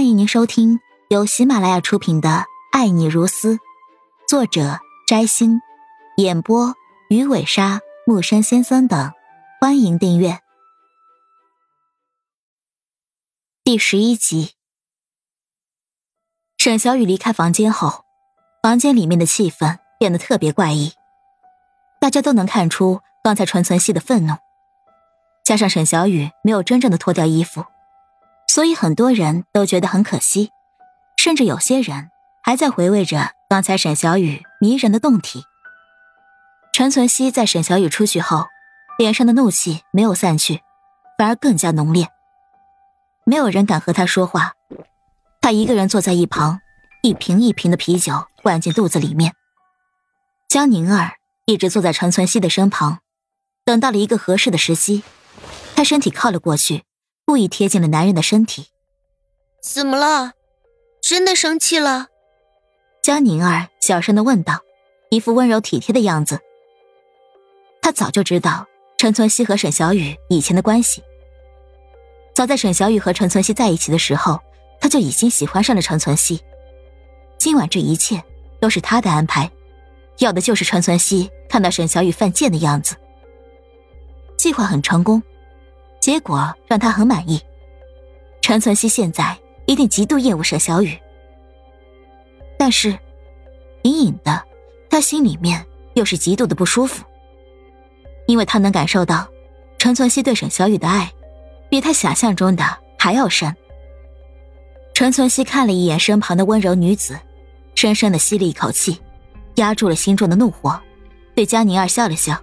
[0.00, 0.80] 欢迎您收听
[1.10, 2.28] 由喜马拉雅出品的
[2.72, 3.56] 《爱你如斯》，
[4.26, 5.60] 作者摘星，
[6.16, 6.74] 演播
[7.10, 9.12] 鱼尾鲨、木山先生等。
[9.60, 10.40] 欢迎订阅
[13.62, 14.52] 第十一集。
[16.56, 18.06] 沈小雨离开房间后，
[18.62, 20.94] 房间里面的气氛变得特别怪异，
[22.00, 24.32] 大家都能看出刚才传存熙的愤怒，
[25.44, 27.66] 加上沈小雨没有真正的脱掉衣服。
[28.52, 30.50] 所以很多人都觉得很可惜，
[31.16, 32.10] 甚至有些人
[32.42, 35.44] 还在回味着刚才沈小雨迷人的动体。
[36.72, 38.46] 陈存希在沈小雨出去后，
[38.98, 40.62] 脸上的怒气没有散去，
[41.16, 42.08] 反而更加浓烈。
[43.24, 44.54] 没有人敢和他说话，
[45.40, 46.60] 他一个人坐在一旁，
[47.04, 49.32] 一瓶一瓶的啤酒灌进肚子里面。
[50.48, 51.12] 江宁儿
[51.46, 52.98] 一直坐在陈存希的身旁，
[53.64, 55.04] 等到了一个合适的时机，
[55.76, 56.82] 他身体靠了过去。
[57.30, 58.70] 故意贴近了男人的身体。
[59.62, 60.32] 怎么了？
[61.00, 62.08] 真的生气了？
[63.04, 64.62] 江宁儿小声的问道，
[65.10, 66.40] 一副温柔体贴的样子。
[67.80, 68.66] 他早就知道
[68.98, 71.04] 陈存希和沈小雨以前的关系。
[72.34, 74.40] 早在沈小雨和陈存希在一起的时候，
[74.80, 76.42] 他就已经喜欢上了陈存希。
[77.38, 78.20] 今晚这一切
[78.60, 79.48] 都是他的安排，
[80.18, 82.96] 要的就是陈存希看到沈小雨犯贱的样子。
[84.36, 85.22] 计划很成功。
[86.00, 87.40] 结果让他很满意，
[88.40, 90.98] 陈存希现在一定极度厌恶沈小雨，
[92.58, 92.98] 但是
[93.82, 94.42] 隐隐的，
[94.88, 97.04] 他心里面又是极度的不舒服，
[98.26, 99.28] 因为他能感受到
[99.78, 101.12] 陈存希对沈小雨的爱，
[101.68, 102.64] 比他想象中的
[102.98, 103.54] 还要深。
[104.94, 107.18] 陈存希看了一眼身旁的温柔女子，
[107.74, 109.00] 深深的吸了一口气，
[109.56, 110.80] 压住了心中的怒火，
[111.34, 112.38] 对江宁儿笑了笑。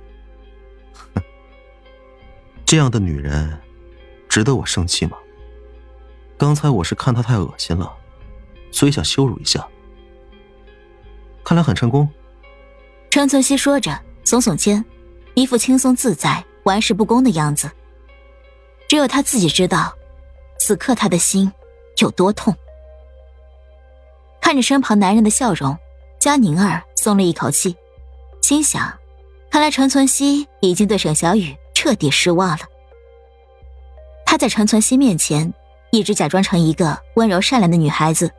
[2.67, 3.57] 这样的女人，
[4.27, 5.17] 值得我生气吗？
[6.37, 7.95] 刚才我是看她太恶心了，
[8.73, 9.65] 所以想羞辱一下。
[11.45, 12.09] 看来很成功。
[13.09, 14.83] 陈存希说着，耸耸肩，
[15.33, 17.71] 一副轻松自在、玩世不恭的样子。
[18.89, 19.95] 只有他自己知道，
[20.59, 21.49] 此刻他的心
[21.99, 22.53] 有多痛。
[24.41, 25.77] 看着身旁男人的笑容，
[26.19, 27.77] 佳宁儿松了一口气，
[28.41, 28.93] 心想：
[29.49, 31.55] 看来陈存希已经对沈小雨。
[31.77, 32.61] 彻底失望了。
[34.25, 35.53] 他在陈存希面前
[35.91, 38.31] 一直假装成一个温柔善良的女孩子，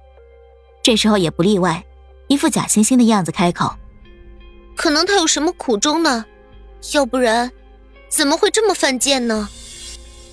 [0.83, 1.85] 这时候也不例外，
[2.27, 3.73] 一副假惺惺的样子开口
[4.75, 6.27] ：“可能他有什么苦衷呢？
[6.95, 7.53] 要不然，
[8.09, 9.49] 怎么会这么犯贱呢？”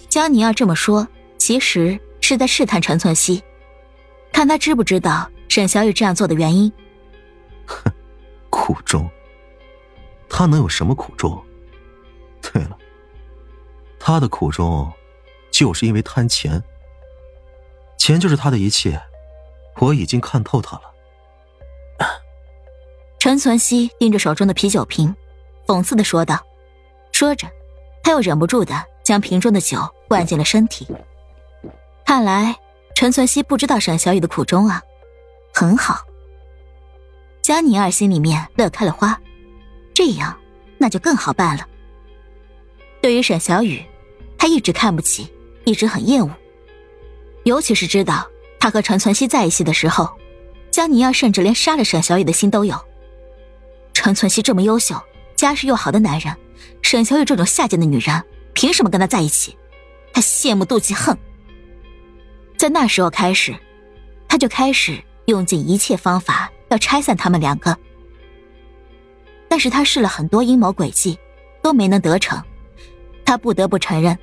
[0.09, 3.43] 江宁儿这么说，其实是在试探陈存希，
[4.33, 6.73] 看他知不知道沈小雨这样做的原因。
[7.67, 7.91] 哼，
[8.49, 9.07] 苦衷？
[10.27, 11.39] 他能有什么苦衷？
[12.41, 12.75] 对了。
[14.07, 14.93] 他的苦衷，
[15.49, 16.63] 就是因为贪钱。
[17.97, 19.01] 钱就是他的一切，
[19.79, 20.83] 我已经看透他了。
[23.17, 25.15] 陈存希盯着手中的啤酒瓶，
[25.65, 26.39] 讽刺的说道。
[27.11, 27.47] 说着，
[28.03, 30.87] 他又忍不住的将瓶中的酒灌进了身体。
[32.05, 32.55] 看来
[32.93, 34.83] 陈存希不知道沈小雨的苦衷啊，
[35.51, 35.99] 很好。
[37.41, 39.19] 江宁儿心里面乐开了花，
[39.95, 40.39] 这样
[40.77, 41.67] 那就更好办了。
[43.01, 43.83] 对于沈小雨。
[44.45, 45.27] 他一直看不起，
[45.63, 46.29] 一直很厌恶，
[47.45, 48.29] 尤其是知道
[48.59, 50.07] 他和陈存希在一起的时候，
[50.69, 52.79] 江宁儿甚至连杀了沈小雨的心都有。
[53.91, 55.01] 陈存希这么优秀、
[55.35, 56.31] 家世又好的男人，
[56.83, 58.23] 沈小雨这种下贱的女人，
[58.53, 59.57] 凭什么跟他在一起？
[60.13, 61.17] 他羡慕、妒忌、恨。
[62.55, 63.55] 在那时候开始，
[64.27, 67.75] 他就开始用尽一切方法要拆散他们两个。
[69.49, 71.17] 但是他试了很多阴谋诡计，
[71.63, 72.39] 都没能得逞。
[73.25, 74.15] 他不得不承认，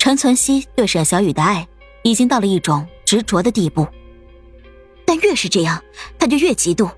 [0.00, 1.68] 陈存希对沈小雨的爱
[2.02, 3.86] 已经到了一种执着的地步。
[5.04, 5.84] 但越是这样，
[6.18, 6.90] 他就越嫉妒，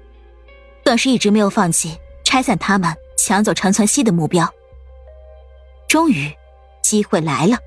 [0.85, 4.49] 更是一直没有放弃拆散他们、抢走陈存希的目标。
[5.89, 6.33] 终于，
[6.81, 7.59] 机会来了。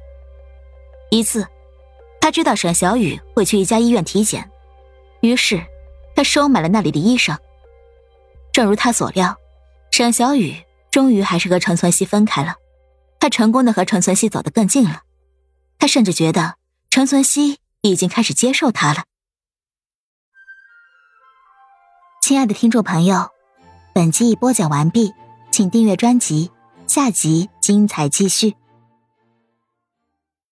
[1.11, 1.45] 一次，
[2.21, 4.49] 他知道沈小雨会去一家医院体检，
[5.19, 5.61] 于是
[6.15, 7.37] 他收买了那里的医生。
[8.53, 9.35] 正如他所料，
[9.91, 10.55] 沈小雨
[10.91, 12.55] 终于还是和陈存希分开了。
[13.19, 15.01] 他成功的和陈存希走得更近了，
[15.77, 16.55] 他甚至觉得
[16.89, 19.03] 陈存希已经开始接受他了。
[22.21, 23.29] 亲爱的听众朋友，
[23.93, 25.13] 本集已播讲完毕，
[25.51, 26.51] 请订阅专辑，
[26.87, 28.55] 下集精彩继续。